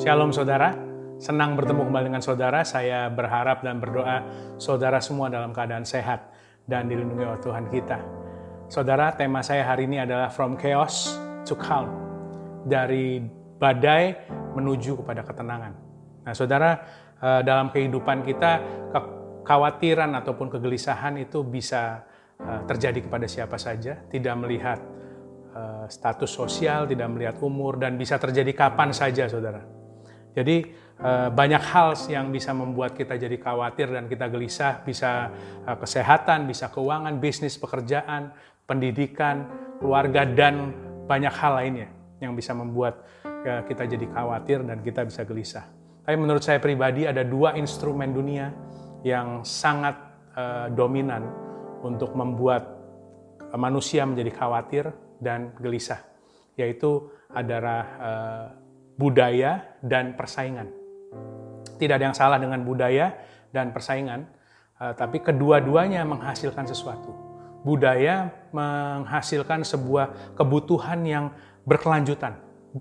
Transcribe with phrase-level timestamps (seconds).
[0.00, 0.74] Shalom saudara,
[1.20, 2.64] senang bertemu kembali dengan saudara.
[2.64, 4.24] Saya berharap dan berdoa
[4.56, 6.32] saudara semua dalam keadaan sehat
[6.64, 8.00] dan dilindungi oleh Tuhan kita.
[8.72, 11.14] Saudara, tema saya hari ini adalah From Chaos
[11.44, 11.92] to Calm.
[12.64, 13.20] Dari
[13.60, 14.16] badai
[14.56, 15.72] menuju kepada ketenangan.
[16.24, 16.70] Nah saudara,
[17.20, 18.50] eh, dalam kehidupan kita,
[19.50, 22.06] kekhawatiran ataupun kegelisahan itu bisa
[22.38, 24.78] eh, terjadi kepada siapa saja, tidak melihat
[25.50, 29.66] eh, status sosial, tidak melihat umur, dan bisa terjadi kapan saja saudara.
[30.38, 30.70] Jadi
[31.02, 35.34] eh, banyak hal yang bisa membuat kita jadi khawatir dan kita gelisah, bisa
[35.66, 38.30] eh, kesehatan, bisa keuangan, bisnis, pekerjaan,
[38.70, 39.50] pendidikan,
[39.82, 40.70] keluarga, dan
[41.10, 41.90] banyak hal lainnya
[42.22, 43.02] yang bisa membuat
[43.42, 45.66] ya, kita jadi khawatir dan kita bisa gelisah.
[46.06, 48.69] Tapi menurut saya pribadi ada dua instrumen dunia
[49.06, 49.96] yang sangat
[50.36, 51.24] uh, dominan
[51.80, 52.76] untuk membuat
[53.56, 54.84] manusia menjadi khawatir
[55.18, 56.00] dan gelisah,
[56.54, 58.46] yaitu adalah uh,
[59.00, 60.68] budaya dan persaingan.
[61.80, 63.16] Tidak ada yang salah dengan budaya
[63.48, 64.28] dan persaingan,
[64.76, 67.16] eh, tapi kedua-duanya menghasilkan sesuatu.
[67.64, 71.32] Budaya menghasilkan sebuah kebutuhan yang
[71.64, 72.36] berkelanjutan,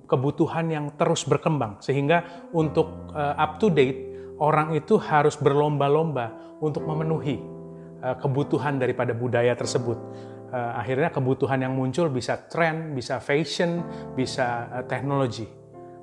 [0.08, 4.09] kebutuhan yang terus berkembang, sehingga untuk eh, up to date
[4.40, 7.38] orang itu harus berlomba-lomba untuk memenuhi
[8.00, 10.00] eh, kebutuhan daripada budaya tersebut.
[10.50, 13.86] Akhirnya kebutuhan yang muncul bisa tren, bisa fashion,
[14.18, 15.46] bisa teknologi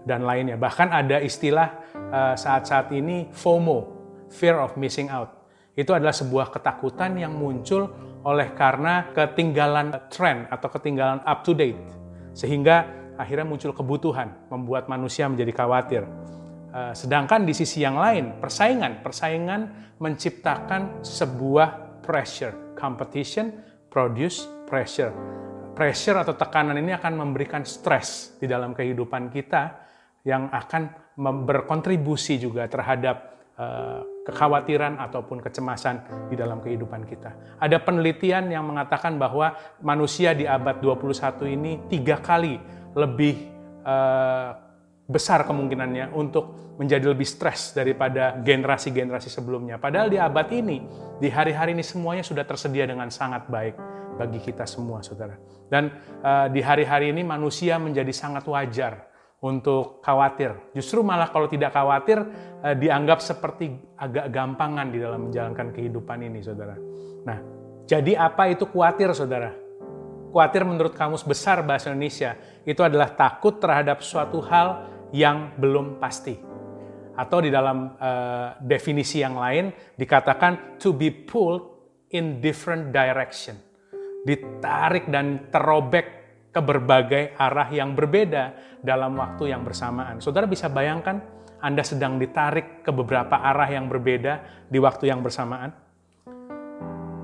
[0.07, 0.55] dan lainnya.
[0.55, 1.83] Bahkan ada istilah
[2.39, 3.79] saat-saat ini FOMO,
[4.31, 5.51] fear of missing out.
[5.75, 7.91] Itu adalah sebuah ketakutan yang muncul
[8.23, 11.83] oleh karena ketinggalan tren atau ketinggalan up to date.
[12.31, 12.87] Sehingga
[13.19, 16.07] akhirnya muncul kebutuhan membuat manusia menjadi khawatir.
[16.77, 23.49] Uh, sedangkan di sisi yang lain, persaingan, persaingan menciptakan sebuah pressure, competition
[23.89, 25.09] produce pressure.
[25.73, 29.89] Pressure atau tekanan ini akan memberikan stres di dalam kehidupan kita
[30.29, 31.17] yang akan
[31.49, 33.17] berkontribusi juga terhadap
[33.57, 37.57] uh, kekhawatiran ataupun kecemasan di dalam kehidupan kita.
[37.57, 42.61] Ada penelitian yang mengatakan bahwa manusia di abad 21 ini tiga kali
[42.93, 43.49] lebih
[43.81, 44.66] uh,
[45.07, 49.79] besar kemungkinannya untuk menjadi lebih stres daripada generasi-generasi sebelumnya.
[49.79, 50.83] Padahal di abad ini,
[51.23, 53.79] di hari-hari ini semuanya sudah tersedia dengan sangat baik
[54.19, 55.39] bagi kita semua, saudara.
[55.71, 59.07] Dan uh, di hari-hari ini manusia menjadi sangat wajar
[59.41, 60.75] untuk khawatir.
[60.75, 62.19] Justru malah kalau tidak khawatir
[62.65, 63.69] eh, dianggap seperti
[64.01, 66.73] agak gampangan di dalam menjalankan kehidupan ini, saudara.
[67.23, 67.39] Nah,
[67.85, 69.53] jadi apa itu khawatir, saudara?
[70.33, 72.35] Khawatir menurut kamus besar bahasa Indonesia
[72.65, 76.35] itu adalah takut terhadap suatu hal yang belum pasti.
[77.17, 81.65] Atau di dalam uh, definisi yang lain dikatakan to be pulled
[82.13, 83.57] in different direction.
[84.27, 86.07] Ditarik dan terobek
[86.53, 90.25] ke berbagai arah yang berbeda dalam waktu yang bersamaan.
[90.25, 91.21] Saudara bisa bayangkan
[91.61, 95.73] Anda sedang ditarik ke beberapa arah yang berbeda di waktu yang bersamaan?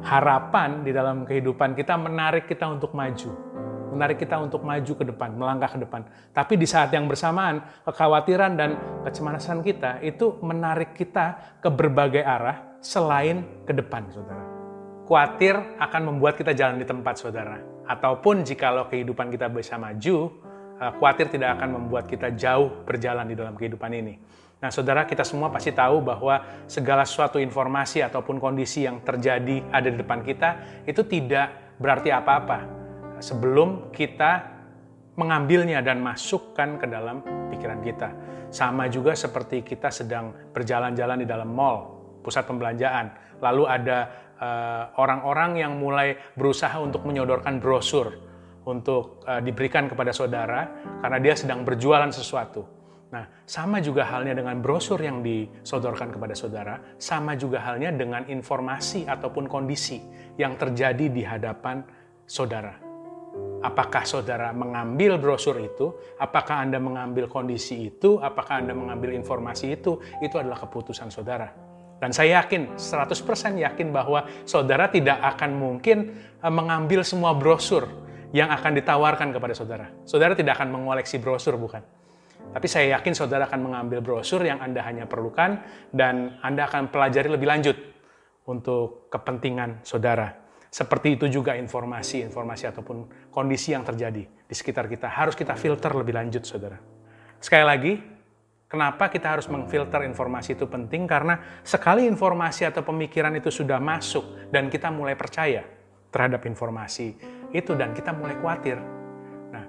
[0.03, 3.52] Harapan di dalam kehidupan kita menarik kita untuk maju,
[3.93, 6.09] menarik kita untuk maju ke depan, melangkah ke depan.
[6.33, 8.71] Tapi di saat yang bersamaan, kekhawatiran dan
[9.05, 14.45] kecemasan kita itu menarik kita ke berbagai arah selain ke depan, saudara.
[15.05, 20.31] Kuatir akan membuat kita jalan di tempat, saudara ataupun jikalau kehidupan kita bisa maju,
[20.79, 24.15] uh, khawatir tidak akan membuat kita jauh berjalan di dalam kehidupan ini.
[24.63, 29.91] Nah, saudara, kita semua pasti tahu bahwa segala suatu informasi ataupun kondisi yang terjadi ada
[29.91, 30.51] di depan kita
[30.87, 32.82] itu tidak berarti apa-apa
[33.23, 34.51] sebelum kita
[35.15, 37.23] mengambilnya dan masukkan ke dalam
[37.55, 38.11] pikiran kita.
[38.51, 45.55] Sama juga seperti kita sedang berjalan-jalan di dalam mall, pusat pembelanjaan, lalu ada Eh, orang-orang
[45.55, 48.11] uh, yang mulai berusaha untuk menyodorkan brosur
[48.67, 50.67] untuk uh, diberikan kepada saudara
[50.99, 52.67] karena dia sedang berjualan sesuatu.
[53.15, 59.07] Nah, sama juga halnya dengan brosur yang disodorkan kepada saudara, sama juga halnya dengan informasi
[59.07, 60.03] ataupun kondisi
[60.35, 61.87] yang terjadi di hadapan
[62.27, 62.92] saudara.
[63.63, 65.95] Apakah saudara mengambil brosur itu?
[66.19, 68.19] Apakah Anda mengambil kondisi itu?
[68.19, 70.03] Apakah Anda mengambil informasi itu?
[70.19, 71.47] Itu adalah keputusan saudara.
[72.03, 77.87] Dan saya yakin, 100% yakin bahwa saudara tidak akan mungkin eh, mengambil semua brosur
[78.35, 79.87] yang akan ditawarkan kepada saudara.
[80.03, 81.87] Saudara tidak akan mengoleksi brosur, bukan?
[82.51, 85.63] Tapi saya yakin saudara akan mengambil brosur yang Anda hanya perlukan
[85.95, 87.79] dan Anda akan pelajari lebih lanjut
[88.51, 90.42] untuk kepentingan saudara.
[90.73, 95.05] Seperti itu juga informasi-informasi ataupun kondisi yang terjadi di sekitar kita.
[95.05, 96.81] Harus kita filter lebih lanjut, saudara.
[97.37, 97.93] Sekali lagi,
[98.73, 101.05] Kenapa kita harus mengfilter informasi itu penting?
[101.05, 105.61] Karena sekali informasi atau pemikiran itu sudah masuk dan kita mulai percaya
[106.09, 107.13] terhadap informasi
[107.53, 108.81] itu dan kita mulai khawatir.
[109.53, 109.65] Nah,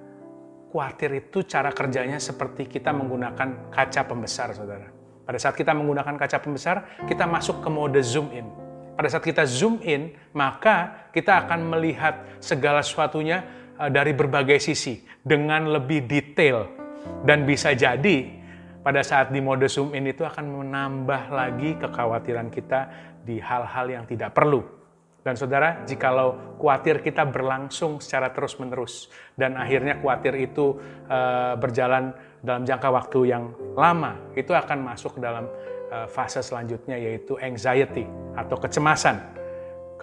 [0.71, 4.87] khawatir itu cara kerjanya seperti kita menggunakan kaca pembesar, saudara.
[5.27, 8.47] Pada saat kita menggunakan kaca pembesar, kita masuk ke mode zoom in.
[8.93, 13.41] Pada saat kita zoom in, maka kita akan melihat segala sesuatunya
[13.77, 16.69] eh, dari berbagai sisi dengan lebih detail
[17.25, 18.43] dan bisa jadi
[18.83, 22.91] pada saat di mode zoom in itu akan menambah lagi kekhawatiran kita
[23.23, 24.83] di hal-hal yang tidak perlu.
[25.23, 29.07] Dan saudara, jikalau khawatir kita berlangsung secara terus-menerus
[29.39, 30.75] dan akhirnya khawatir itu
[31.07, 31.19] e,
[31.63, 32.11] berjalan
[32.43, 35.47] dalam jangka waktu yang lama, itu akan masuk dalam
[36.09, 39.43] fase selanjutnya yaitu anxiety atau kecemasan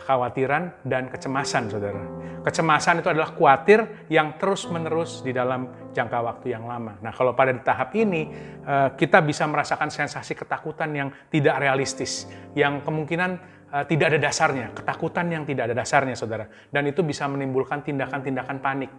[0.00, 2.00] kekhawatiran dan kecemasan, saudara.
[2.40, 6.96] Kecemasan itu adalah khawatir yang terus-menerus di dalam jangka waktu yang lama.
[7.04, 8.32] Nah, kalau pada tahap ini,
[8.64, 12.24] eh, kita bisa merasakan sensasi ketakutan yang tidak realistis,
[12.56, 16.48] yang kemungkinan eh, tidak ada dasarnya, ketakutan yang tidak ada dasarnya, saudara.
[16.72, 18.90] Dan itu bisa menimbulkan tindakan-tindakan panik.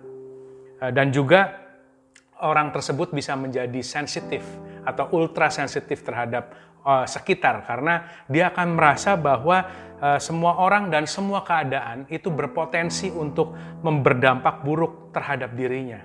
[0.80, 1.60] Eh, dan juga
[2.46, 4.42] orang tersebut bisa menjadi sensitif
[4.82, 6.71] atau ultra sensitif terhadap
[7.06, 9.70] sekitar karena dia akan merasa bahwa
[10.02, 13.54] Eh, semua orang dan semua keadaan itu berpotensi untuk
[13.86, 16.02] memberdampak buruk terhadap dirinya.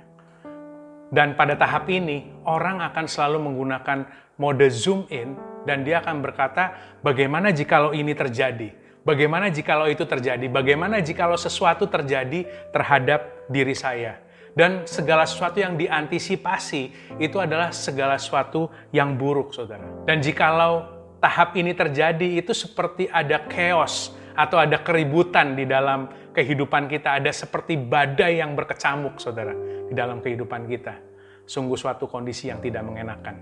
[1.09, 4.05] Dan pada tahap ini, orang akan selalu menggunakan
[4.37, 5.33] mode zoom in
[5.65, 8.69] dan dia akan berkata, bagaimana jikalau ini terjadi?
[9.01, 10.45] Bagaimana jikalau itu terjadi?
[10.45, 12.45] Bagaimana jikalau sesuatu terjadi
[12.77, 14.21] terhadap diri saya?
[14.57, 19.85] Dan segala sesuatu yang diantisipasi itu adalah segala sesuatu yang buruk, saudara.
[20.09, 20.81] Dan jikalau
[21.21, 27.29] tahap ini terjadi itu seperti ada chaos atau ada keributan di dalam kehidupan kita, ada
[27.29, 29.53] seperti badai yang berkecamuk, saudara,
[29.89, 31.05] di dalam kehidupan kita.
[31.45, 33.37] Sungguh suatu kondisi yang tidak mengenakan.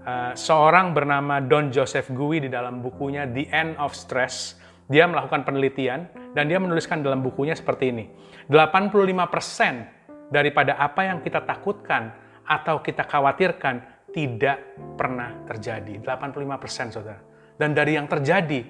[0.00, 4.56] Uh, seorang bernama Don Joseph Gui di dalam bukunya The End of Stress,
[4.88, 8.08] dia melakukan penelitian dan dia menuliskan dalam bukunya seperti ini.
[8.48, 9.99] 85%
[10.30, 12.14] daripada apa yang kita takutkan
[12.46, 16.02] atau kita khawatirkan tidak pernah terjadi.
[16.02, 17.20] 85% saudara.
[17.54, 18.64] Dan dari yang terjadi,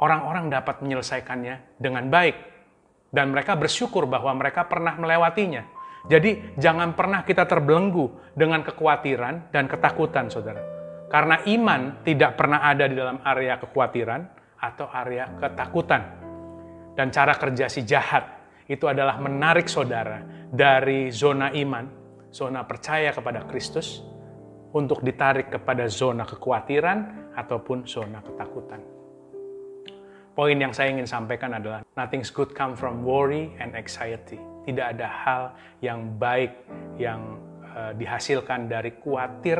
[0.00, 2.36] orang-orang dapat menyelesaikannya dengan baik.
[3.10, 5.66] Dan mereka bersyukur bahwa mereka pernah melewatinya.
[6.06, 10.62] Jadi jangan pernah kita terbelenggu dengan kekhawatiran dan ketakutan saudara.
[11.10, 14.22] Karena iman tidak pernah ada di dalam area kekhawatiran
[14.62, 16.02] atau area ketakutan.
[16.94, 18.39] Dan cara kerja si jahat
[18.70, 21.90] itu adalah menarik saudara dari zona iman,
[22.30, 24.06] zona percaya kepada Kristus,
[24.70, 28.78] untuk ditarik kepada zona kekhawatiran ataupun zona ketakutan.
[30.30, 34.38] Poin yang saya ingin sampaikan adalah nothing's good come from worry and anxiety.
[34.62, 35.42] Tidak ada hal
[35.82, 36.54] yang baik
[36.94, 37.42] yang
[37.74, 39.58] uh, dihasilkan dari khawatir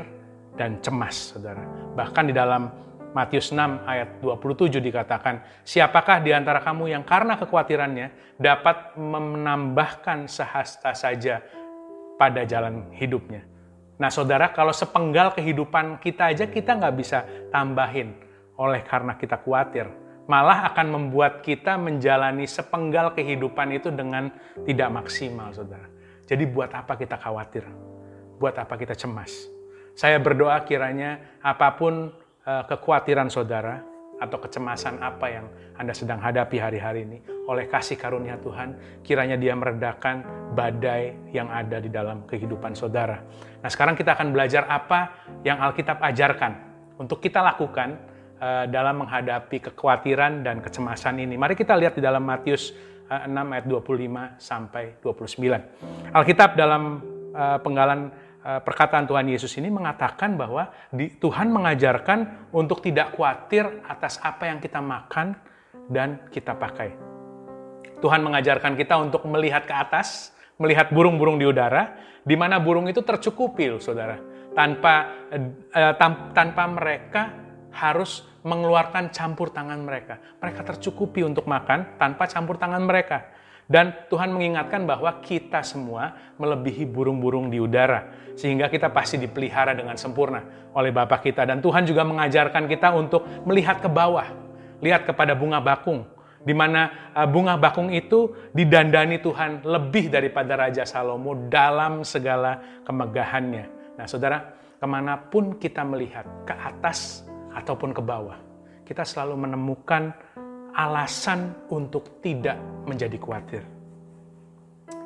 [0.55, 1.67] dan cemas, Saudara.
[1.99, 2.71] Bahkan di dalam
[3.11, 10.95] Matius 6 ayat 27 dikatakan, Siapakah di antara kamu yang karena kekhawatirannya dapat menambahkan sehasta
[10.95, 11.43] saja
[12.15, 13.43] pada jalan hidupnya?
[13.99, 18.15] Nah saudara, kalau sepenggal kehidupan kita aja kita nggak bisa tambahin
[18.57, 19.91] oleh karena kita khawatir.
[20.31, 24.31] Malah akan membuat kita menjalani sepenggal kehidupan itu dengan
[24.63, 25.91] tidak maksimal, saudara.
[26.31, 27.67] Jadi buat apa kita khawatir?
[28.39, 29.35] Buat apa kita cemas?
[29.99, 32.15] Saya berdoa kiranya apa pun
[32.45, 33.85] kekhawatiran saudara,
[34.21, 35.47] atau kecemasan apa yang
[35.81, 37.19] Anda sedang hadapi hari-hari ini,
[37.49, 43.25] oleh kasih karunia Tuhan, kiranya Dia meredakan badai yang ada di dalam kehidupan saudara.
[43.65, 46.53] Nah, sekarang kita akan belajar apa yang Alkitab ajarkan
[47.01, 47.97] untuk kita lakukan
[48.37, 51.41] uh, dalam menghadapi kekhawatiran dan kecemasan ini.
[51.41, 52.77] Mari kita lihat di dalam Matius
[53.09, 56.13] uh, 6 ayat 25 sampai 29.
[56.13, 63.13] Alkitab dalam penggalan Eh, perkataan Tuhan Yesus ini mengatakan bahwa di, Tuhan mengajarkan untuk tidak
[63.13, 65.37] khawatir atas apa yang kita makan
[65.93, 66.97] dan kita pakai.
[68.01, 73.05] Tuhan mengajarkan kita untuk melihat ke atas, melihat burung-burung di udara, di mana burung itu
[73.05, 74.17] tercukupi, saudara,
[74.57, 74.95] tanpa
[75.31, 77.23] eh, tam, tanpa mereka
[77.77, 80.17] harus mengeluarkan campur tangan mereka.
[80.41, 83.29] Mereka tercukupi untuk makan tanpa campur tangan mereka.
[83.71, 88.11] Dan Tuhan mengingatkan bahwa kita semua melebihi burung-burung di udara.
[88.35, 90.43] Sehingga kita pasti dipelihara dengan sempurna
[90.75, 91.47] oleh Bapa kita.
[91.47, 94.27] Dan Tuhan juga mengajarkan kita untuk melihat ke bawah.
[94.83, 96.03] Lihat kepada bunga bakung.
[96.43, 103.95] Di mana uh, bunga bakung itu didandani Tuhan lebih daripada Raja Salomo dalam segala kemegahannya.
[103.95, 104.51] Nah saudara,
[104.81, 108.41] ke mana pun kita melihat, ke atas ataupun ke bawah,
[108.89, 110.17] kita selalu menemukan
[110.75, 113.63] alasan untuk tidak menjadi khawatir.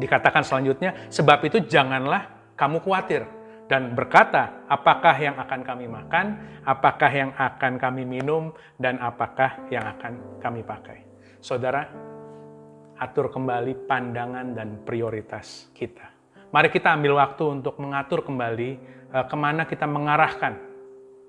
[0.01, 3.23] Dikatakan selanjutnya, sebab itu janganlah kamu khawatir.
[3.65, 6.37] dan berkata, apakah yang akan kami makan,
[6.69, 11.01] apakah yang akan kami minum, dan apakah yang akan kami pakai.
[11.41, 11.89] Saudara,
[13.01, 16.13] atur kembali pandangan dan prioritas kita.
[16.53, 18.71] Mari kita ambil waktu untuk mengatur kembali
[19.11, 20.55] uh, ke mana kita mengarahkan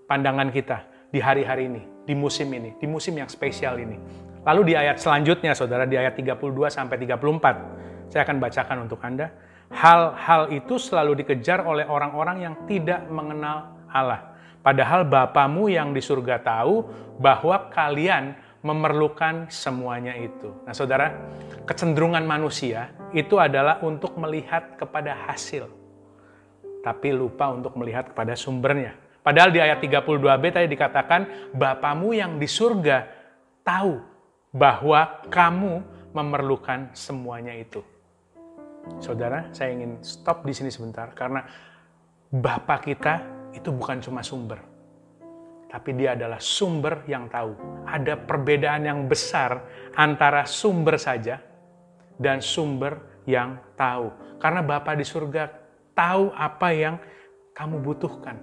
[0.05, 3.97] pandangan kita di hari-hari ini, di musim ini, di musim yang spesial ini.
[4.45, 9.33] Lalu di ayat selanjutnya, saudara, di ayat 32 sampai 34, saya akan bacakan untuk Anda
[9.73, 14.37] Hal-hal itu selalu dikejar oleh orang-orang yang tidak mengenal Allah.
[14.61, 16.85] Padahal Bapamu yang di surga tahu
[17.17, 20.53] bahwa kalian memerlukan semuanya itu.
[20.65, 21.13] Nah saudara,
[21.65, 25.69] kecenderungan manusia itu adalah untuk melihat kepada hasil.
[26.81, 28.93] Tapi lupa untuk melihat kepada sumbernya.
[29.25, 33.09] Padahal di ayat 32b tadi dikatakan, Bapamu yang di surga
[33.65, 34.14] tahu
[34.55, 35.83] bahwa kamu
[36.15, 37.83] memerlukan semuanya itu.
[39.03, 41.43] Saudara, saya ingin stop di sini sebentar karena
[42.31, 43.13] Bapak kita
[43.51, 44.59] itu bukan cuma sumber,
[45.67, 47.55] tapi dia adalah sumber yang tahu.
[47.83, 49.59] Ada perbedaan yang besar
[49.95, 51.39] antara sumber saja
[52.15, 54.11] dan sumber yang tahu.
[54.39, 55.47] Karena Bapak di surga
[55.95, 56.95] tahu apa yang
[57.55, 58.35] kamu butuhkan.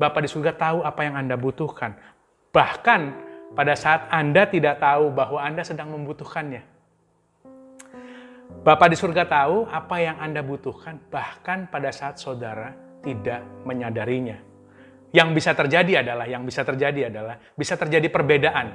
[0.00, 1.94] Bapak di surga tahu apa yang Anda butuhkan.
[2.50, 6.62] Bahkan pada saat Anda tidak tahu bahwa Anda sedang membutuhkannya.
[8.60, 14.36] Bapak di surga tahu apa yang Anda butuhkan, bahkan pada saat saudara tidak menyadarinya.
[15.10, 18.66] Yang bisa terjadi adalah, yang bisa terjadi adalah, bisa terjadi perbedaan.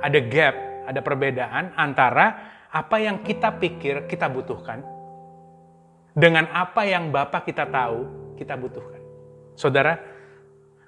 [0.00, 0.54] Ada gap,
[0.88, 2.26] ada perbedaan antara
[2.72, 4.80] apa yang kita pikir kita butuhkan,
[6.16, 8.08] dengan apa yang Bapak kita tahu
[8.40, 9.00] kita butuhkan.
[9.52, 10.00] Saudara,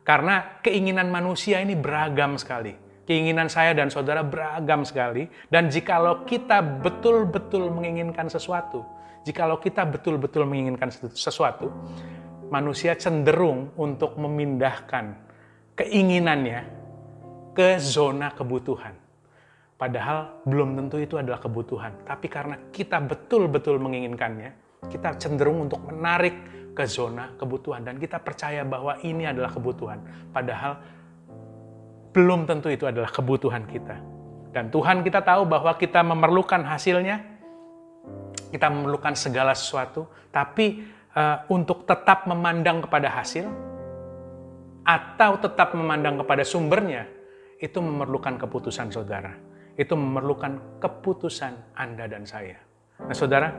[0.04, 2.83] karena keinginan manusia ini beragam sekali.
[3.04, 5.28] Keinginan saya dan saudara beragam sekali.
[5.52, 8.80] Dan jikalau kita betul-betul menginginkan sesuatu,
[9.28, 11.68] jikalau kita betul-betul menginginkan sesuatu,
[12.48, 15.16] manusia cenderung untuk memindahkan
[15.76, 16.64] keinginannya
[17.52, 18.94] ke zona kebutuhan.
[19.74, 22.06] Padahal belum tentu itu adalah kebutuhan.
[22.06, 26.34] Tapi karena kita betul-betul menginginkannya, kita cenderung untuk menarik
[26.72, 27.82] ke zona kebutuhan.
[27.82, 29.98] Dan kita percaya bahwa ini adalah kebutuhan.
[30.30, 30.78] Padahal
[32.14, 33.98] belum tentu itu adalah kebutuhan kita.
[34.54, 37.18] Dan Tuhan kita tahu bahwa kita memerlukan hasilnya,
[38.54, 40.86] kita memerlukan segala sesuatu, tapi
[41.18, 43.50] uh, untuk tetap memandang kepada hasil
[44.86, 47.10] atau tetap memandang kepada sumbernya,
[47.58, 49.34] itu memerlukan keputusan saudara.
[49.74, 52.62] Itu memerlukan keputusan Anda dan saya.
[53.02, 53.50] Nah saudara,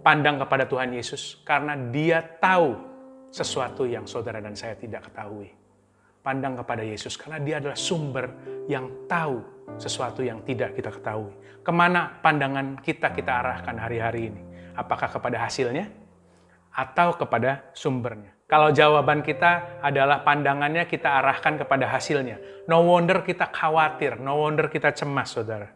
[0.00, 2.72] pandang kepada Tuhan Yesus karena dia tahu
[3.28, 5.65] sesuatu yang saudara dan saya tidak ketahui
[6.26, 8.26] pandang kepada Yesus karena dia adalah sumber
[8.66, 9.38] yang tahu
[9.78, 11.30] sesuatu yang tidak kita ketahui.
[11.62, 14.42] Ke mana pandangan kita kita arahkan hari-hari ini?
[14.74, 15.86] Apakah kepada hasilnya
[16.74, 18.34] atau kepada sumbernya?
[18.46, 22.66] Kalau jawaban kita adalah pandangannya kita arahkan kepada hasilnya.
[22.70, 25.70] No wonder kita khawatir, no wonder kita cemas, saudara.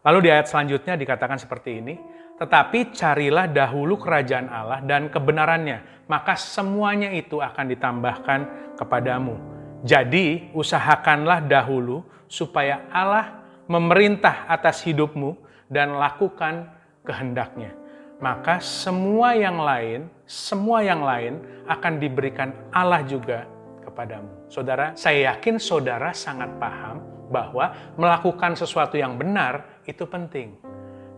[0.00, 2.00] Lalu di ayat selanjutnya dikatakan seperti ini,
[2.40, 8.40] tetapi carilah dahulu kerajaan Allah dan kebenarannya, maka semuanya itu akan ditambahkan
[8.80, 9.59] kepadamu.
[9.80, 15.38] Jadi, usahakanlah dahulu supaya Allah memerintah atas hidupmu
[15.70, 16.68] dan lakukan
[17.06, 17.72] kehendaknya.
[18.20, 23.48] Maka semua yang lain, semua yang lain akan diberikan Allah juga
[23.80, 24.52] kepadamu.
[24.52, 27.00] Saudara, saya yakin saudara sangat paham
[27.32, 30.60] bahwa melakukan sesuatu yang benar itu penting.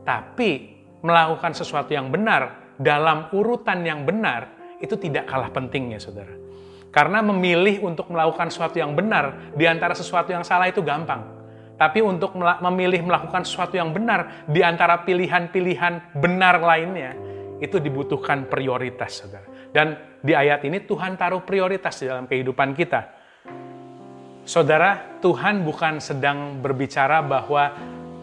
[0.07, 6.42] Tapi melakukan sesuatu yang benar dalam urutan yang benar itu tidak kalah pentingnya, saudara.
[6.93, 11.25] Karena memilih untuk melakukan sesuatu yang benar di antara sesuatu yang salah itu gampang.
[11.81, 17.17] Tapi untuk memilih melakukan sesuatu yang benar di antara pilihan-pilihan benar lainnya,
[17.65, 19.49] itu dibutuhkan prioritas, saudara.
[19.73, 23.01] Dan di ayat ini Tuhan taruh prioritas di dalam kehidupan kita.
[24.45, 27.73] Saudara, Tuhan bukan sedang berbicara bahwa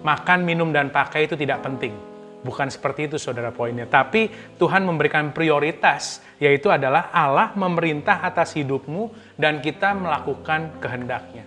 [0.06, 2.09] makan, minum, dan pakai itu tidak penting
[2.40, 3.84] Bukan seperti itu saudara poinnya.
[3.84, 11.44] Tapi Tuhan memberikan prioritas, yaitu adalah Allah memerintah atas hidupmu dan kita melakukan kehendaknya.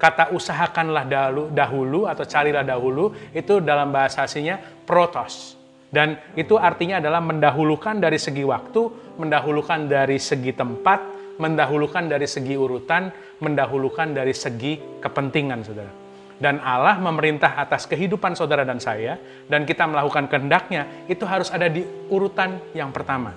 [0.00, 1.04] Kata usahakanlah
[1.52, 4.56] dahulu atau carilah dahulu, itu dalam bahasa aslinya
[4.86, 5.58] protos.
[5.90, 8.82] Dan itu artinya adalah mendahulukan dari segi waktu,
[9.18, 11.02] mendahulukan dari segi tempat,
[11.42, 13.10] mendahulukan dari segi urutan,
[13.42, 15.99] mendahulukan dari segi kepentingan saudara
[16.40, 21.68] dan Allah memerintah atas kehidupan saudara dan saya, dan kita melakukan kehendaknya, itu harus ada
[21.68, 23.36] di urutan yang pertama.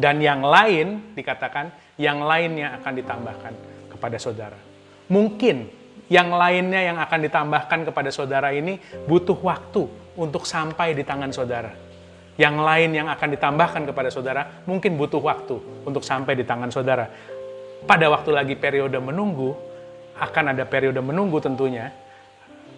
[0.00, 1.68] Dan yang lain, dikatakan,
[2.00, 3.52] yang lainnya akan ditambahkan
[3.92, 4.56] kepada saudara.
[5.12, 5.68] Mungkin
[6.08, 9.84] yang lainnya yang akan ditambahkan kepada saudara ini butuh waktu
[10.16, 11.70] untuk sampai di tangan saudara.
[12.40, 17.04] yang lain yang akan ditambahkan kepada saudara mungkin butuh waktu untuk sampai di tangan saudara.
[17.84, 19.52] Pada waktu lagi periode menunggu,
[20.20, 21.88] akan ada periode menunggu tentunya,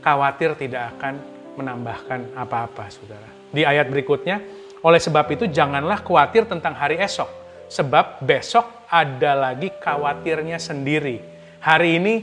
[0.00, 1.18] khawatir tidak akan
[1.58, 3.28] menambahkan apa-apa, saudara.
[3.50, 4.40] Di ayat berikutnya,
[4.82, 7.28] oleh sebab itu janganlah khawatir tentang hari esok,
[7.66, 11.20] sebab besok ada lagi khawatirnya sendiri.
[11.62, 12.14] Hari ini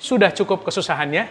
[0.00, 1.28] sudah cukup kesusahannya,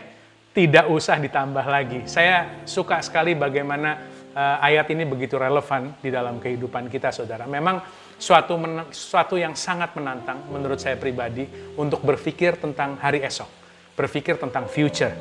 [0.54, 2.06] tidak usah ditambah lagi.
[2.10, 3.98] Saya suka sekali bagaimana
[4.34, 7.50] uh, ayat ini begitu relevan di dalam kehidupan kita, saudara.
[7.50, 7.82] Memang
[8.20, 8.60] suatu
[8.92, 11.48] suatu yang sangat menantang menurut saya pribadi
[11.80, 13.48] untuk berpikir tentang hari esok,
[13.96, 15.16] berpikir tentang future.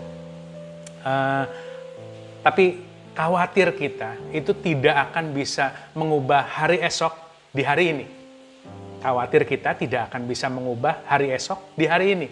[1.06, 1.46] Uh,
[2.42, 2.82] tapi
[3.14, 7.14] khawatir kita itu tidak akan bisa mengubah hari esok
[7.54, 8.06] di hari ini.
[8.98, 12.28] Khawatir kita tidak akan bisa mengubah hari esok di hari ini.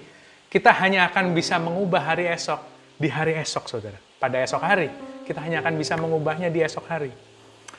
[0.50, 2.58] Kita hanya akan bisa mengubah hari esok
[2.98, 3.98] di hari esok, saudara.
[4.18, 4.90] Pada esok hari
[5.26, 7.10] kita hanya akan bisa mengubahnya di esok hari.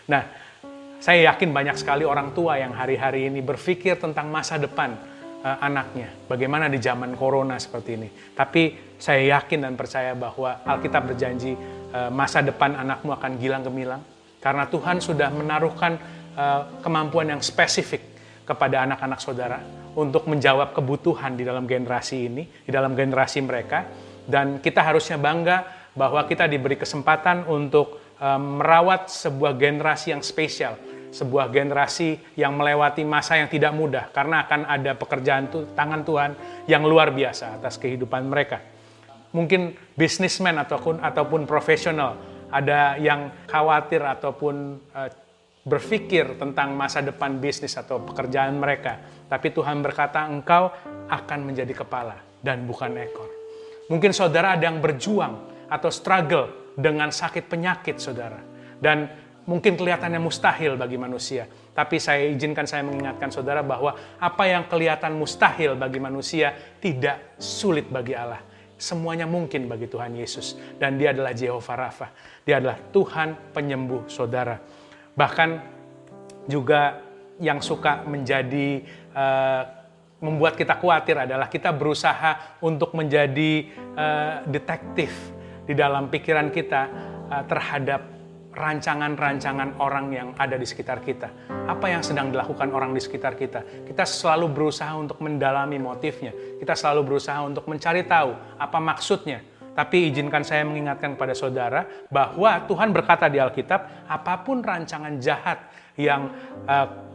[0.07, 0.23] Nah,
[0.97, 4.97] saya yakin banyak sekali orang tua yang hari-hari ini berpikir tentang masa depan
[5.45, 6.09] uh, anaknya.
[6.25, 8.09] Bagaimana di zaman corona seperti ini.
[8.33, 11.53] Tapi saya yakin dan percaya bahwa Alkitab berjanji
[11.93, 14.01] uh, masa depan anakmu akan gilang gemilang.
[14.41, 16.01] Karena Tuhan sudah menaruhkan
[16.33, 18.01] uh, kemampuan yang spesifik
[18.47, 19.59] kepada anak-anak saudara
[19.93, 23.85] untuk menjawab kebutuhan di dalam generasi ini, di dalam generasi mereka.
[24.27, 30.77] Dan kita harusnya bangga bahwa kita diberi kesempatan untuk um, merawat sebuah generasi yang spesial,
[31.13, 36.31] sebuah generasi yang melewati masa yang tidak mudah karena akan ada pekerjaan tangan Tuhan
[36.67, 38.61] yang luar biasa atas kehidupan mereka.
[39.33, 44.55] Mungkin bisnismen ataupun ataupun profesional ada yang khawatir ataupun
[44.95, 45.09] uh,
[45.67, 50.71] berpikir tentang masa depan bisnis atau pekerjaan mereka, tapi Tuhan berkata engkau
[51.11, 53.27] akan menjadi kepala dan bukan ekor.
[53.91, 58.37] Mungkin saudara ada yang berjuang atau struggle dengan sakit penyakit, saudara.
[58.77, 59.09] Dan
[59.49, 61.49] mungkin kelihatannya mustahil bagi manusia.
[61.73, 67.89] Tapi saya izinkan saya mengingatkan saudara bahwa apa yang kelihatan mustahil bagi manusia tidak sulit
[67.89, 68.45] bagi Allah.
[68.77, 70.53] Semuanya mungkin bagi Tuhan Yesus.
[70.77, 72.07] Dan dia adalah Jehovah Rafa.
[72.45, 74.61] Dia adalah Tuhan penyembuh saudara.
[75.17, 75.49] Bahkan
[76.45, 77.01] juga
[77.41, 78.85] yang suka menjadi
[79.17, 79.63] uh,
[80.21, 85.13] membuat kita khawatir adalah kita berusaha untuk menjadi uh, detektif
[85.67, 86.81] di dalam pikiran kita
[87.27, 88.17] uh, terhadap
[88.57, 91.29] rancangan-rancangan orang yang ada di sekitar kita.
[91.69, 93.85] Apa yang sedang dilakukan orang di sekitar kita?
[93.85, 96.33] Kita selalu berusaha untuk mendalami motifnya.
[96.57, 99.45] Kita selalu berusaha untuk mencari tahu apa maksudnya.
[99.77, 105.69] Tapi izinkan saya mengingatkan kepada saudara bahwa Tuhan berkata di Alkitab, apa pun rancangan jahat
[105.93, 106.33] yang
[106.65, 107.05] uh,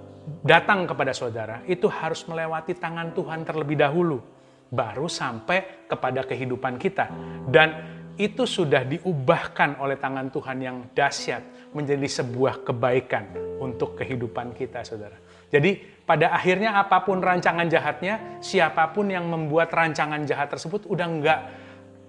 [0.47, 4.23] datang kepada saudara, itu harus melewati tangan Tuhan terlebih dahulu.
[4.71, 7.11] Baru sampai kepada kehidupan kita.
[7.51, 14.85] Dan itu sudah diubahkan oleh tangan Tuhan yang dahsyat menjadi sebuah kebaikan untuk kehidupan kita,
[14.85, 15.16] saudara.
[15.53, 21.07] Jadi pada akhirnya apa pun rancangan jahatnya, siapa pun yang membuat rancangan jahat tersebut udah
[21.09, 21.40] nggak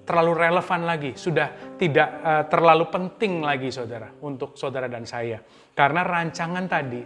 [0.04, 5.40] terlalu relevan lagi, sudah tidak uh, terlalu penting lagi, saudara, untuk saudara dan saya.
[5.72, 7.04] Karena rancangan tadi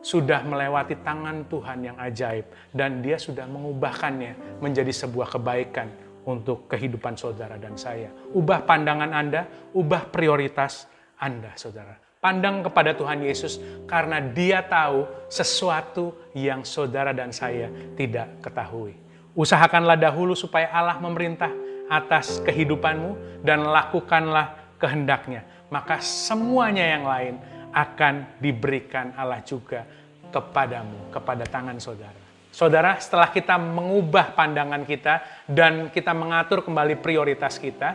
[0.00, 7.18] sudah melewati tangan Tuhan yang ajaib dan dia sudah mengubahkannya menjadi sebuah kebaikan untuk kehidupan
[7.18, 8.14] saudara dan saya.
[8.30, 10.86] Ubah pandangan Anda, ubah prioritas
[11.18, 11.98] Anda, saudara.
[12.20, 18.94] Pandang kepada Tuhan Yesus karena Dia tahu sesuatu yang saudara dan saya tidak ketahui.
[19.32, 21.48] Usahakanlah dahulu supaya Allah memerintah
[21.90, 25.42] atas kehidupanmu dan lakukanlah kehendaknya.
[25.72, 27.34] Maka semuanya yang lain
[27.72, 29.86] akan diberikan Allah juga
[30.30, 32.19] kepadamu, kepada tangan saudara.
[32.50, 37.94] Saudara, setelah kita mengubah pandangan kita dan kita mengatur kembali prioritas kita,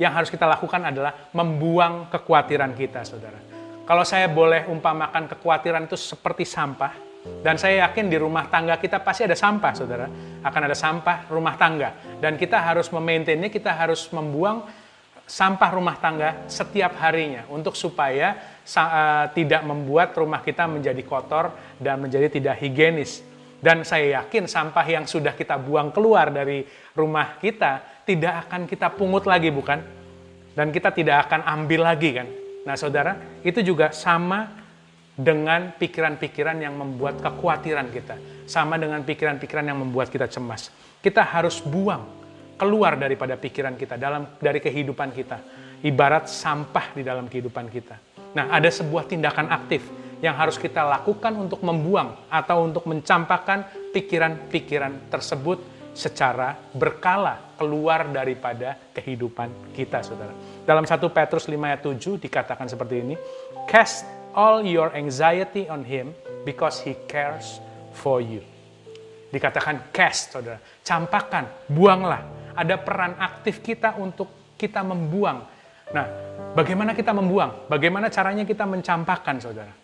[0.00, 3.38] yang harus kita lakukan adalah membuang kekhawatiran kita, saudara.
[3.84, 9.00] Kalau saya boleh umpamakan kekhawatiran itu seperti sampah, dan saya yakin di rumah tangga kita
[9.00, 10.06] pasti ada sampah, saudara.
[10.44, 12.20] Akan ada sampah rumah tangga.
[12.20, 14.68] Dan kita harus memaintainnya, kita harus membuang
[15.24, 21.96] sampah rumah tangga setiap harinya untuk supaya uh, tidak membuat rumah kita menjadi kotor dan
[22.04, 23.24] menjadi tidak higienis.
[23.64, 28.92] Dan saya yakin sampah yang sudah kita buang keluar dari rumah kita tidak akan kita
[28.92, 29.80] pungut lagi, bukan?
[30.52, 32.28] Dan kita tidak akan ambil lagi, kan?
[32.68, 34.52] Nah, saudara, itu juga sama
[35.16, 38.20] dengan pikiran-pikiran yang membuat kekhawatiran kita.
[38.44, 40.68] Sama dengan pikiran-pikiran yang membuat kita cemas.
[41.00, 42.04] Kita harus buang
[42.60, 45.40] keluar daripada pikiran kita dalam dari kehidupan kita.
[45.80, 47.96] Ibarat sampah di dalam kehidupan kita.
[48.36, 55.10] Nah, ada sebuah tindakan aktif yang harus kita lakukan untuk membuang atau untuk mencampakkan pikiran-pikiran
[55.10, 60.34] tersebut secara berkala keluar daripada kehidupan kita, saudara.
[60.66, 63.14] Dalam 1 Petrus 5 ayat 7 dikatakan seperti ini,
[63.70, 64.02] Cast
[64.34, 66.10] all your anxiety on him
[66.42, 67.62] because he cares
[67.94, 68.42] for you.
[69.30, 70.58] Dikatakan cast, saudara.
[70.82, 72.22] Campakkan, buanglah.
[72.54, 75.42] Ada peran aktif kita untuk kita membuang.
[75.90, 76.06] Nah,
[76.54, 77.66] bagaimana kita membuang?
[77.66, 79.83] Bagaimana caranya kita mencampakkan, saudara?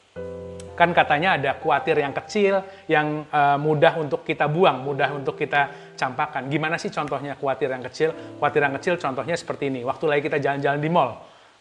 [0.78, 5.92] Kan katanya ada kuatir yang kecil, yang uh, mudah untuk kita buang, mudah untuk kita
[5.96, 6.48] campakkan.
[6.48, 8.12] Gimana sih contohnya kuatir yang kecil?
[8.40, 9.85] Kuatir yang kecil contohnya seperti ini.
[9.85, 11.11] Waktu lagi kita jalan-jalan di mall,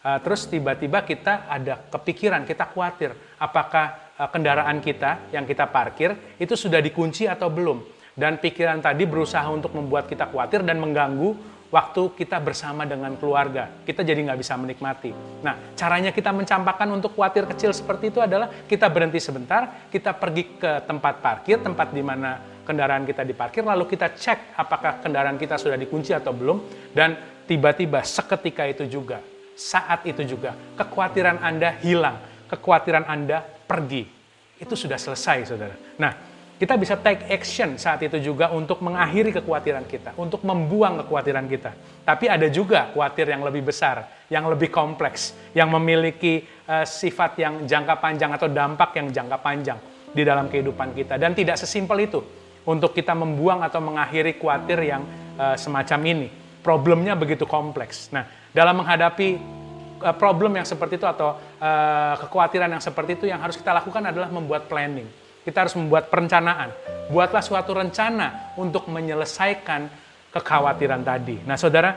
[0.04, 6.36] uh, terus tiba-tiba kita ada kepikiran, kita khawatir apakah Eh, kendaraan kita yang kita parkir
[6.36, 7.80] itu sudah dikunci atau belum.
[8.12, 13.70] Dan pikiran tadi berusaha untuk membuat kita khawatir dan mengganggu waktu kita bersama dengan keluarga.
[13.86, 15.14] Kita jadi nggak bisa menikmati.
[15.46, 20.58] Nah, caranya kita mencampakkan untuk khawatir kecil seperti itu adalah kita berhenti sebentar, kita pergi
[20.58, 25.58] ke tempat parkir, tempat di mana kendaraan kita diparkir, lalu kita cek apakah kendaraan kita
[25.58, 27.18] sudah dikunci atau belum, dan
[27.50, 29.26] tiba-tiba seketika itu juga,
[29.58, 34.06] saat itu juga, kekhawatiran Anda hilang, kekhawatiran Anda pergi.
[34.62, 35.74] Itu sudah selesai, saudara.
[35.98, 36.29] Nah,
[36.60, 41.72] kita bisa take action saat itu juga untuk mengakhiri kekhawatiran kita, untuk membuang kekhawatiran kita.
[42.04, 47.54] Tapi ada juga khawatir yang lebih besar, yang lebih kompleks, yang memiliki uh, sifat yang
[47.64, 49.80] jangka panjang atau dampak yang jangka panjang
[50.12, 51.16] di dalam kehidupan kita.
[51.16, 52.20] Dan tidak sesimpel itu
[52.68, 55.02] untuk kita membuang atau mengakhiri khawatir yang
[55.40, 56.28] uh, semacam ini.
[56.60, 58.12] Problemnya begitu kompleks.
[58.12, 59.60] Nah, dalam menghadapi
[60.00, 64.00] Uh, problem yang seperti itu atau uh, kekhawatiran yang seperti itu yang harus kita lakukan
[64.00, 65.04] adalah membuat planning.
[65.44, 66.72] Kita harus membuat perencanaan.
[67.10, 69.90] Buatlah suatu rencana untuk menyelesaikan
[70.30, 71.42] kekhawatiran tadi.
[71.48, 71.96] Nah, saudara,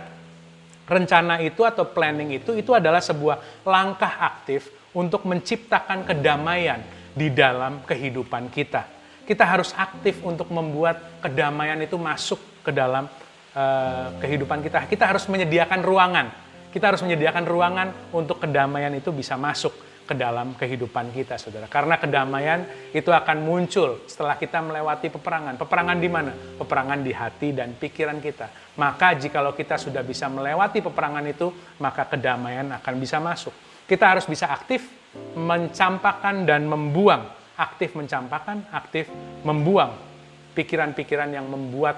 [0.88, 6.80] rencana itu atau planning itu itu adalah sebuah langkah aktif untuk menciptakan kedamaian
[7.12, 8.88] di dalam kehidupan kita.
[9.22, 13.06] Kita harus aktif untuk membuat kedamaian itu masuk ke dalam
[13.54, 14.88] uh, kehidupan kita.
[14.88, 16.26] Kita harus menyediakan ruangan
[16.72, 19.76] kita harus menyediakan ruangan untuk kedamaian itu bisa masuk
[20.12, 21.64] ke dalam kehidupan kita, saudara.
[21.72, 25.56] Karena kedamaian itu akan muncul setelah kita melewati peperangan.
[25.56, 26.32] Peperangan di mana?
[26.36, 28.76] Peperangan di hati dan pikiran kita.
[28.76, 31.48] Maka jikalau kita sudah bisa melewati peperangan itu,
[31.80, 33.56] maka kedamaian akan bisa masuk.
[33.88, 34.84] Kita harus bisa aktif
[35.32, 37.40] mencampakkan dan membuang.
[37.56, 39.08] Aktif mencampakkan, aktif
[39.48, 39.96] membuang
[40.52, 41.96] pikiran-pikiran yang membuat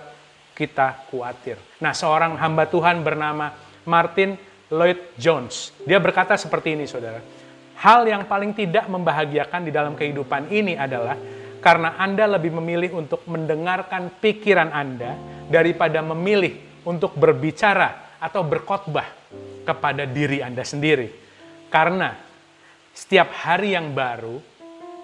[0.54, 1.58] kita khawatir.
[1.82, 3.50] Nah, seorang hamba Tuhan bernama
[3.90, 4.38] Martin
[4.70, 5.74] Lloyd Jones.
[5.82, 7.33] Dia berkata seperti ini, saudara.
[7.84, 11.20] Hal yang paling tidak membahagiakan di dalam kehidupan ini adalah
[11.60, 15.12] karena Anda lebih memilih untuk mendengarkan pikiran Anda
[15.52, 19.04] daripada memilih untuk berbicara atau berkhotbah
[19.68, 21.12] kepada diri Anda sendiri.
[21.68, 22.16] Karena
[22.96, 24.40] setiap hari yang baru,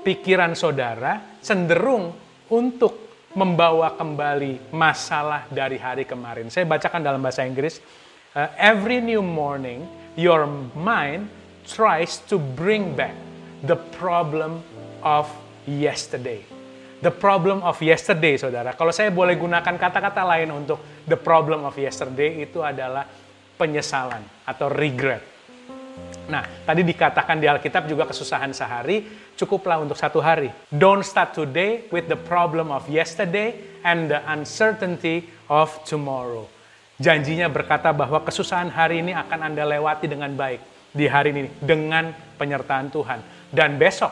[0.01, 2.17] pikiran saudara cenderung
[2.49, 6.49] untuk membawa kembali masalah dari hari kemarin.
[6.49, 7.77] Saya bacakan dalam bahasa Inggris
[8.33, 9.85] uh, every new morning,
[10.17, 11.40] your mind
[11.71, 13.15] tries to bring back
[13.63, 14.63] the problem
[15.07, 15.31] of
[15.65, 16.43] yesterday.
[17.01, 18.77] The problem of yesterday, saudara.
[18.77, 23.09] Kalau saya boleh gunakan kata-kata lain untuk the problem of yesterday, itu adalah
[23.57, 25.25] penyesalan atau regret.
[26.29, 30.53] Nah, tadi dikatakan di Alkitab juga kesusahan sehari, cukuplah untuk satu hari.
[30.69, 36.45] Don't start today with the problem of yesterday and the uncertainty of tomorrow
[37.01, 42.11] janjinya berkata bahwa kesusahan hari ini akan Anda lewati dengan baik di hari ini dengan
[42.39, 43.51] penyertaan Tuhan.
[43.51, 44.11] Dan besok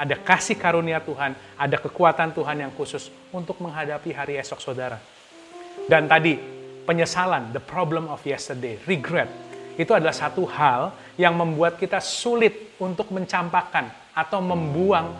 [0.00, 4.96] ada kasih karunia Tuhan, ada kekuatan Tuhan yang khusus untuk menghadapi hari esok saudara.
[5.84, 6.40] Dan tadi
[6.88, 9.28] penyesalan, the problem of yesterday, regret,
[9.76, 15.12] itu adalah satu hal yang membuat kita sulit untuk mencampakkan atau membuang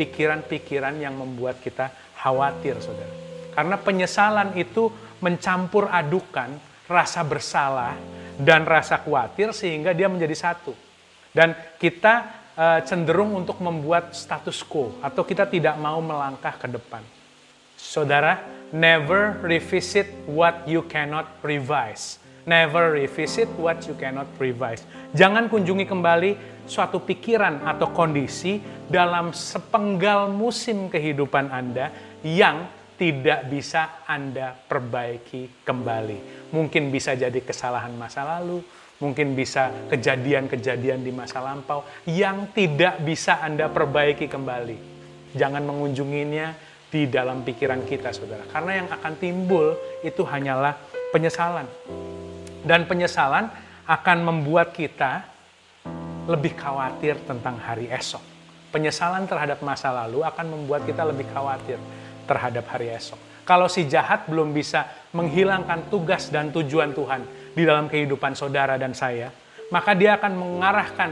[0.00, 3.12] pikiran-pikiran yang membuat kita khawatir, saudara.
[3.52, 4.88] Karena penyesalan itu
[5.20, 6.56] mencampur adukan
[6.88, 7.94] rasa bersalah
[8.40, 10.72] dan rasa khawatir sehingga dia menjadi satu.
[11.32, 17.00] Dan kita e, cenderung untuk membuat status quo atau kita tidak mau melangkah ke depan.
[17.76, 22.20] Saudara, never revisit what you cannot revise.
[22.42, 24.82] Never revisit what you cannot revise.
[25.14, 26.30] Jangan kunjungi kembali
[26.66, 28.58] suatu pikiran atau kondisi
[28.90, 31.94] dalam sepenggal musim kehidupan Anda
[32.26, 36.50] yang tidak bisa Anda perbaiki kembali.
[36.52, 38.62] Mungkin bisa jadi kesalahan masa lalu,
[39.02, 44.78] mungkin bisa kejadian-kejadian di masa lampau yang tidak bisa Anda perbaiki kembali.
[45.34, 46.54] Jangan mengunjunginya
[46.92, 48.44] di dalam pikiran kita, saudara.
[48.46, 49.74] Karena yang akan timbul
[50.04, 50.76] itu hanyalah
[51.10, 51.64] penyesalan.
[52.62, 53.48] Dan penyesalan
[53.88, 55.24] akan membuat kita
[56.30, 58.22] lebih khawatir tentang hari esok.
[58.70, 61.76] Penyesalan terhadap masa lalu akan membuat kita lebih khawatir
[62.32, 63.20] terhadap hari esok.
[63.44, 68.96] Kalau si jahat belum bisa menghilangkan tugas dan tujuan Tuhan di dalam kehidupan saudara dan
[68.96, 69.28] saya,
[69.68, 71.10] maka dia akan mengarahkan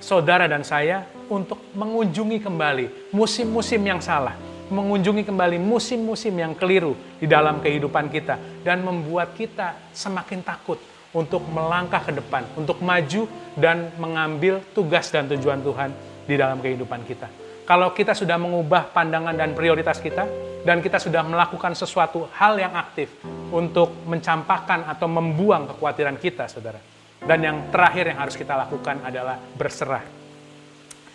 [0.00, 4.32] saudara dan saya untuk mengunjungi kembali musim-musim yang salah,
[4.72, 10.80] mengunjungi kembali musim-musim yang keliru di dalam kehidupan kita dan membuat kita semakin takut
[11.14, 15.90] untuk melangkah ke depan, untuk maju dan mengambil tugas dan tujuan Tuhan
[16.26, 17.43] di dalam kehidupan kita.
[17.64, 20.28] Kalau kita sudah mengubah pandangan dan prioritas kita,
[20.64, 23.12] dan kita sudah melakukan sesuatu hal yang aktif
[23.52, 26.80] untuk mencampakkan atau membuang kekhawatiran kita, saudara.
[27.24, 30.04] Dan yang terakhir yang harus kita lakukan adalah berserah.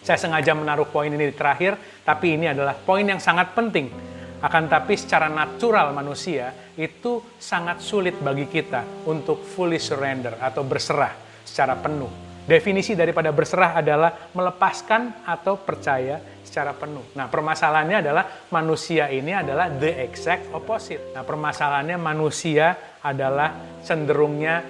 [0.01, 3.93] Saya sengaja menaruh poin ini di terakhir, tapi ini adalah poin yang sangat penting.
[4.41, 11.13] Akan tapi secara natural manusia itu sangat sulit bagi kita untuk fully surrender atau berserah
[11.45, 12.09] secara penuh.
[12.49, 16.17] Definisi daripada berserah adalah melepaskan atau percaya
[16.49, 17.05] secara penuh.
[17.13, 21.13] Nah, permasalahannya adalah manusia ini adalah the exact opposite.
[21.13, 24.65] Nah, permasalahannya manusia adalah cenderungnya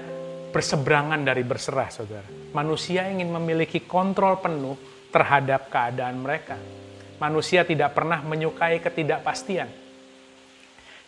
[0.51, 2.27] berseberangan dari berserah, saudara.
[2.51, 4.75] Manusia ingin memiliki kontrol penuh
[5.07, 6.59] terhadap keadaan mereka.
[7.23, 9.71] Manusia tidak pernah menyukai ketidakpastian.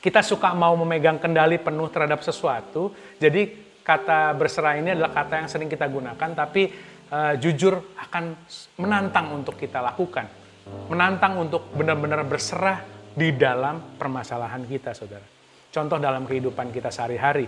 [0.02, 2.90] Kita suka mau memegang kendali penuh terhadap sesuatu,
[3.22, 3.54] jadi
[3.86, 6.74] kata berserah ini adalah kata yang sering kita gunakan, tapi
[7.14, 8.34] uh, jujur akan
[8.82, 15.26] menantang untuk kita lakukan menantang untuk benar-benar berserah di dalam permasalahan kita, saudara.
[15.72, 17.48] Contoh dalam kehidupan kita sehari-hari,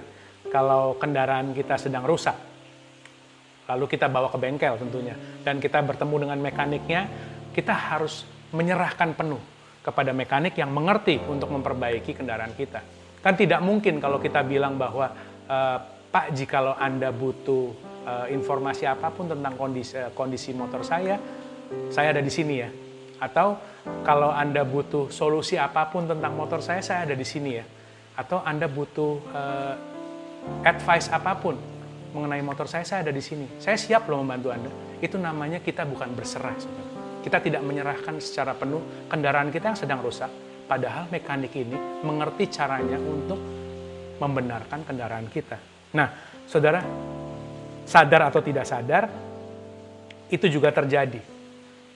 [0.52, 2.36] kalau kendaraan kita sedang rusak,
[3.68, 7.02] lalu kita bawa ke bengkel tentunya, dan kita bertemu dengan mekaniknya,
[7.52, 9.40] kita harus menyerahkan penuh
[9.84, 12.80] kepada mekanik yang mengerti untuk memperbaiki kendaraan kita.
[13.24, 15.12] Kan tidak mungkin kalau kita bilang bahwa,
[15.48, 15.58] e,
[16.12, 17.72] Pak, jikalau Anda butuh
[18.04, 21.20] e, informasi apa pun tentang kondisi, kondisi motor saya,
[21.92, 22.70] saya ada di sini ya
[23.22, 23.60] atau
[24.04, 27.66] kalau Anda butuh solusi apa pun tentang motor saya, saya ada di sini ya.
[28.16, 29.74] Atau Anda butuh uh,
[30.64, 31.56] advice apa pun
[32.14, 33.60] mengenai motor saya, saya ada di sini.
[33.60, 34.72] Saya siap loh membantu Anda.
[35.02, 36.56] Itu namanya kita bukan berserah.
[37.24, 40.30] Kita tidak menyerahkan secara penuh kendaraan kita yang sedang rusak.
[40.64, 43.40] Padahal mekanik ini mengerti caranya untuk
[44.22, 45.60] membenarkan kendaraan kita.
[45.96, 46.08] Nah,
[46.48, 46.80] saudara,
[47.84, 49.10] sadar atau tidak sadar,
[50.32, 51.33] itu juga terjadi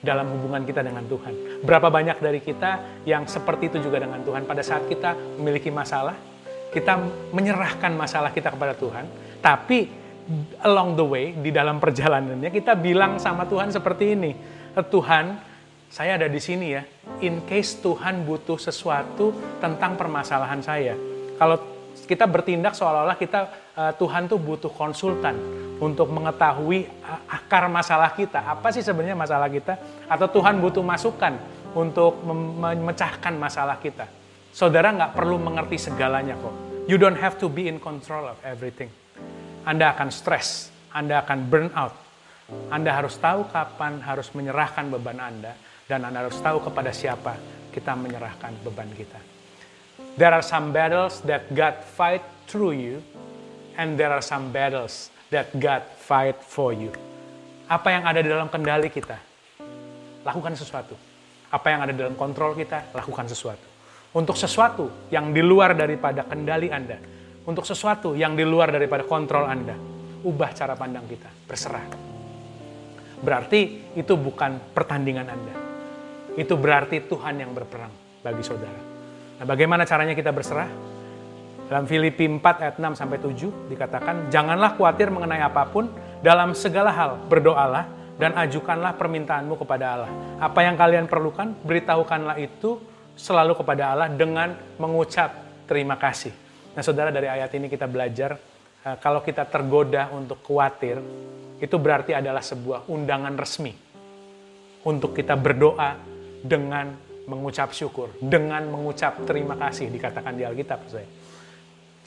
[0.08, 1.60] dalam hubungan kita dengan Tuhan.
[1.68, 6.16] Berapa banyak dari kita yang seperti itu juga dengan Tuhan pada saat kita memiliki masalah,
[6.72, 6.96] kita
[7.36, 9.04] menyerahkan masalah kita kepada Tuhan,
[9.44, 9.92] tapi
[10.64, 14.32] along the way di dalam perjalanannya kita bilang sama Tuhan seperti ini,
[14.72, 15.26] eh, Tuhan,
[15.92, 16.84] saya ada di sini ya,
[17.20, 20.96] in case Tuhan butuh sesuatu tentang permasalahan saya.
[21.36, 23.40] Kalau kita bertindak seolah-olah kita
[23.74, 25.36] uh, Tuhan tuh butuh konsultan
[25.78, 26.90] untuk mengetahui
[27.30, 28.42] akar masalah kita.
[28.42, 29.78] Apa sih sebenarnya masalah kita?
[30.10, 31.38] Atau Tuhan butuh masukan
[31.78, 34.10] untuk memecahkan masalah kita.
[34.50, 36.54] Saudara nggak perlu mengerti segalanya kok.
[36.90, 38.90] You don't have to be in control of everything.
[39.68, 41.94] Anda akan stres, Anda akan burn out.
[42.72, 45.52] Anda harus tahu kapan harus menyerahkan beban Anda,
[45.86, 47.36] dan Anda harus tahu kepada siapa
[47.76, 49.20] kita menyerahkan beban kita.
[50.16, 53.04] There are some battles that God fight through you,
[53.76, 56.92] and there are some battles that God fight for you.
[57.68, 59.20] Apa yang ada di dalam kendali kita,
[60.24, 60.96] lakukan sesuatu.
[61.48, 63.68] Apa yang ada dalam kontrol kita, lakukan sesuatu.
[64.16, 67.00] Untuk sesuatu yang di luar daripada kendali Anda,
[67.48, 69.76] untuk sesuatu yang di luar daripada kontrol Anda,
[70.24, 71.88] ubah cara pandang kita, berserah.
[73.24, 75.56] Berarti itu bukan pertandingan Anda.
[76.38, 77.90] Itu berarti Tuhan yang berperang
[78.22, 78.82] bagi saudara.
[79.38, 80.97] Nah, bagaimana caranya kita berserah?
[81.68, 85.92] Dalam Filipi 4 ayat 6 sampai 7 dikatakan, "Janganlah khawatir mengenai apa pun,
[86.24, 87.84] dalam segala hal berdoalah
[88.16, 90.12] dan ajukanlah permintaanmu kepada Allah.
[90.40, 92.80] Apa yang kalian perlukan, beritahukanlah itu
[93.20, 95.36] selalu kepada Allah dengan mengucap
[95.68, 96.32] terima kasih."
[96.72, 98.40] Nah, Saudara, dari ayat ini kita belajar
[98.88, 101.04] eh, kalau kita tergoda untuk khawatir,
[101.60, 103.76] itu berarti adalah sebuah undangan resmi
[104.88, 106.00] untuk kita berdoa
[106.40, 106.96] dengan
[107.28, 111.17] mengucap syukur, dengan mengucap terima kasih dikatakan di Alkitab saya.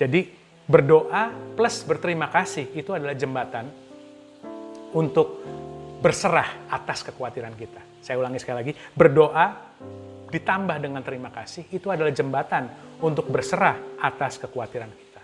[0.01, 0.33] Jadi
[0.65, 3.69] berdoa plus berterima kasih itu adalah jembatan
[4.97, 5.45] untuk
[6.01, 8.01] berserah atas kekhawatiran kita.
[8.01, 9.77] Saya ulangi sekali lagi, berdoa
[10.33, 15.21] ditambah dengan terima kasih itu adalah jembatan untuk berserah atas kekhawatiran kita.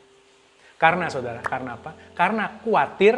[0.77, 1.97] Karena saudara, karena apa?
[2.12, 3.17] Karena khawatir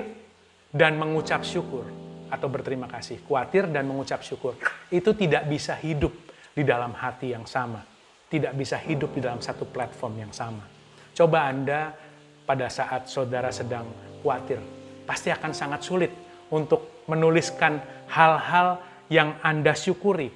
[0.71, 1.91] dan mengucap syukur
[2.31, 4.55] atau berterima kasih, khawatir dan mengucap syukur
[4.95, 6.15] itu tidak bisa hidup
[6.55, 7.83] di dalam hati yang sama,
[8.31, 10.78] tidak bisa hidup di dalam satu platform yang sama.
[11.19, 11.91] Coba Anda
[12.47, 13.91] pada saat saudara sedang
[14.23, 14.63] khawatir,
[15.03, 16.15] pasti akan sangat sulit
[16.47, 18.79] untuk menuliskan hal-hal
[19.11, 20.31] yang Anda syukuri.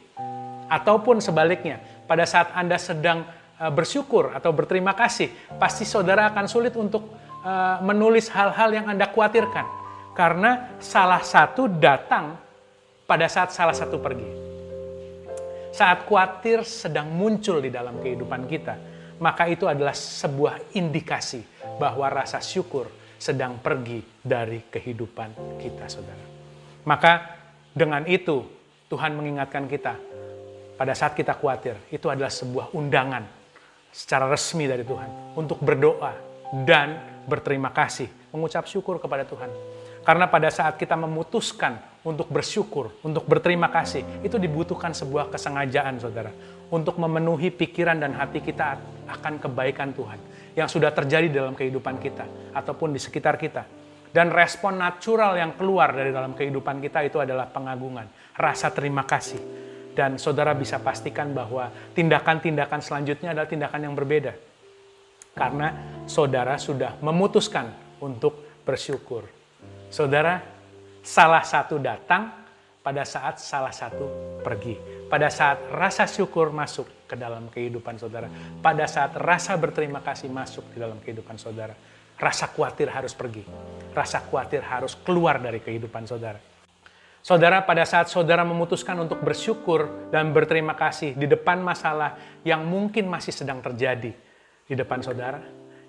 [0.67, 1.79] Ataupun sebaliknya,
[2.11, 3.23] pada saat Anda sedang
[3.63, 7.15] eh, bersyukur atau berterima kasih, pasti saudara akan sulit untuk
[7.47, 9.67] eh, menulis hal-hal yang Anda khawatirkan.
[10.19, 12.35] Karena salah satu datang
[13.07, 14.27] pada saat salah satu pergi.
[15.71, 18.92] Saat khawatir sedang muncul di dalam kehidupan kita,
[19.23, 21.47] maka itu adalah sebuah indikasi
[21.79, 26.27] bahwa rasa syukur sedang pergi dari kehidupan kita, saudara.
[26.83, 27.13] Maka
[27.71, 28.43] dengan itu
[28.91, 29.95] Tuhan mengingatkan kita
[30.75, 33.23] pada saat kita khawatir, itu adalah sebuah undangan
[33.95, 36.19] secara resmi dari Tuhan untuk berdoa
[36.67, 39.47] dan berterima kasih, mengucap syukur kepada Tuhan.
[40.03, 46.35] Karena pada saat kita memutuskan untuk bersyukur, untuk berterima kasih, itu dibutuhkan sebuah kesengajaan, saudara,
[46.73, 50.17] untuk memenuhi pikiran dan hati kita akan kebaikan Tuhan
[50.57, 53.69] yang sudah terjadi dalam kehidupan kita ataupun di sekitar kita.
[54.13, 59.41] Dan respon natural yang keluar dari dalam kehidupan kita itu adalah pengagungan, rasa terima kasih.
[59.93, 64.33] Dan saudara bisa pastikan bahwa tindakan-tindakan selanjutnya adalah tindakan yang berbeda.
[65.33, 65.73] Karena
[66.05, 67.73] saudara sudah memutuskan
[68.05, 69.25] untuk bersyukur
[69.93, 70.41] Saudara,
[71.05, 72.42] salah satu datang
[72.83, 74.77] pada saat salah satu pergi.
[75.07, 78.27] Pada saat rasa syukur masuk ke dalam kehidupan saudara.
[78.59, 81.73] Pada saat rasa berterima kasih masuk di dalam kehidupan saudara.
[82.19, 83.47] Rasa khawatir harus pergi.
[83.95, 86.39] Rasa khawatir harus keluar dari kehidupan saudara.
[87.23, 93.07] Saudara, pada saat saudara memutuskan untuk bersyukur dan berterima kasih di depan masalah yang mungkin
[93.07, 94.11] masih sedang terjadi
[94.67, 95.39] di depan saudara,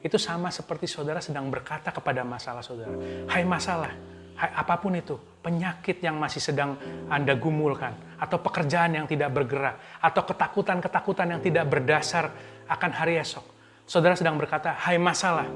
[0.06, 2.94] itu sama seperti saudara sedang berkata kepada masalah saudara,
[3.26, 3.98] "Hai masalah,
[4.38, 10.22] apa pun itu, penyakit yang masih sedang Anda gumulkan, atau pekerjaan yang tidak bergerak, atau
[10.26, 12.34] ketakutan-ketakutan yang tidak berdasar
[12.68, 13.46] akan hari esok."
[13.84, 15.48] Saudara sedang berkata, "Hai masalah,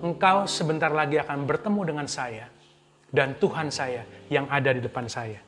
[0.00, 2.48] engkau sebentar lagi akan bertemu dengan saya
[3.12, 5.38] dan Tuhan saya yang ada di depan saya."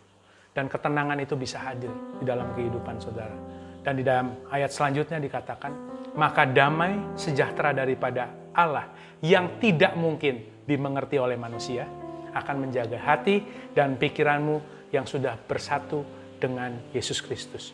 [0.52, 3.36] Dan ketenangan itu bisa hadir di dalam kehidupan saudara.
[3.84, 5.72] Dan di dalam ayat selanjutnya dikatakan,
[6.16, 8.88] maka damai sejahtera daripada Allah
[9.20, 11.84] yang tidak mungkin dimengerti oleh manusia
[12.36, 13.40] akan menjaga hati
[13.72, 16.04] dan pikiranmu yang sudah bersatu
[16.36, 17.72] dengan Yesus Kristus.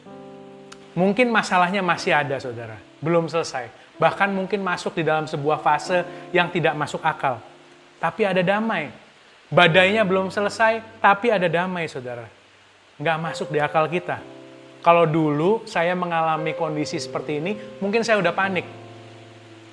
[0.95, 3.97] Mungkin masalahnya masih ada, saudara, belum selesai.
[3.99, 7.41] Bahkan mungkin masuk di dalam sebuah fase yang tidak masuk akal.
[7.99, 8.93] Tapi ada damai.
[9.53, 12.29] Badainya belum selesai, tapi ada damai, saudara.
[12.97, 14.21] Nggak masuk di akal kita.
[14.83, 18.83] Kalau dulu saya mengalami kondisi seperti ini, mungkin saya udah panik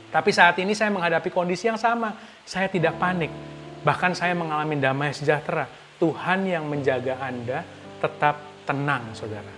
[0.09, 2.17] tapi saat ini saya menghadapi kondisi yang sama.
[2.41, 3.29] Saya tidak panik.
[3.79, 5.67] Bahkan saya mengalami damai sejahtera.
[5.99, 7.63] Tuhan yang menjaga Anda
[7.99, 9.51] tetap tenang, saudara.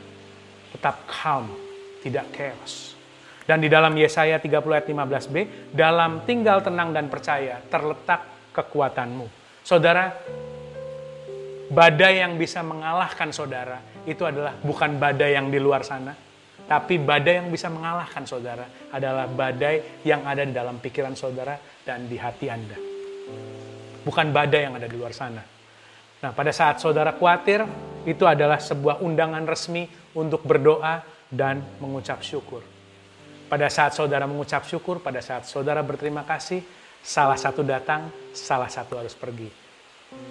[0.74, 1.54] Tetap calm,
[2.02, 2.98] tidak chaos.
[3.46, 5.36] Dan di dalam Yesaya 30 ayat 15b,
[5.74, 9.28] dalam tinggal tenang dan percaya terletak kekuatanmu.
[9.62, 10.14] Saudara,
[11.70, 16.14] badai yang bisa mengalahkan saudara itu adalah bukan badai yang di luar sana,
[16.66, 22.10] tapi badai yang bisa mengalahkan saudara adalah badai yang ada di dalam pikiran saudara dan
[22.10, 22.91] di hati Anda.
[24.02, 25.44] Bukan badai yang ada di luar sana.
[26.22, 27.66] Nah, pada saat saudara khawatir,
[28.06, 32.62] itu adalah sebuah undangan resmi untuk berdoa dan mengucap syukur.
[33.50, 36.62] Pada saat saudara mengucap syukur, pada saat saudara berterima kasih,
[37.02, 39.50] salah satu datang, salah satu harus pergi.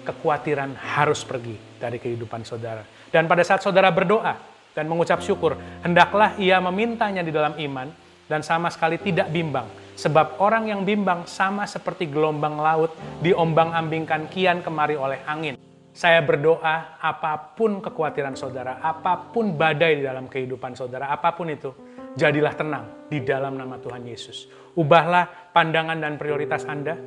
[0.07, 2.83] Kekhawatiran harus pergi dari kehidupan saudara.
[3.11, 7.91] Dan pada saat saudara berdoa, dan mengucap syukur, hendaklah ia memintanya di dalam iman
[8.27, 9.67] dan sama sekali tidak bimbang.
[10.01, 15.61] Sebab orang yang bimbang sama seperti gelombang laut diombang-ambingkan kian kemari oleh angin.
[15.93, 21.53] Saya berdoa apa pun kekhawatiran saudara, apa pun badai di dalam kehidupan saudara, apa pun
[21.53, 21.69] itu,
[22.17, 24.49] jadilah tenang di dalam nama Tuhan Yesus.
[24.73, 26.97] Ubahlah pandangan dan prioritas Anda.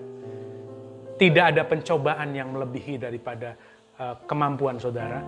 [1.19, 3.59] Tidak ada pencobaan yang melebihi daripada
[3.99, 5.19] uh, kemampuan saudara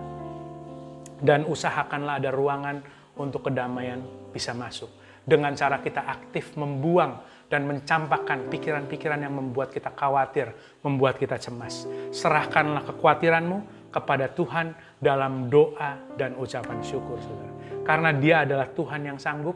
[1.19, 2.79] dan usahakanlah ada ruangan
[3.17, 3.99] untuk kedamaian
[4.31, 4.91] bisa masuk.
[5.27, 10.51] Dengan cara kita aktif membuang dan mencampakkan pikiran-pikiran yang membuat kita khawatir,
[10.83, 11.87] membuat kita cemas.
[12.11, 17.53] Serahkanlah kekhawatiranmu kepada Tuhan dalam doa dan ucapan syukur, saudara.
[17.87, 19.55] Karena dia adalah Tuhan yang sanggup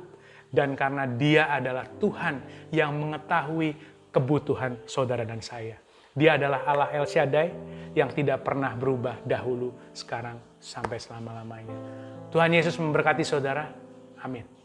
[0.51, 3.75] dan karena dia adalah Tuhan yang mengetahui
[4.11, 5.75] kebutuhan saudara dan saya.
[6.11, 7.47] Dia adalah Allah El Shaddai
[7.95, 11.75] yang tidak pernah berubah dahulu, sekarang, sampai selama-lamanya.
[12.31, 13.71] Tuhan Yesus memberkati saudara.
[14.19, 14.60] Amin.